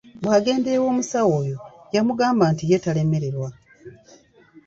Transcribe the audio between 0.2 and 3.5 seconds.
Bwagenda ew’omusawo oyo yamugamba nti ye talemererwa.